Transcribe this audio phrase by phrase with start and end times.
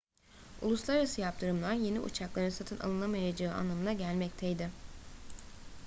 [0.61, 4.69] uluslararası yaptırımlar yeni uçakların satın alınamayacağı anlamına gelmekteydi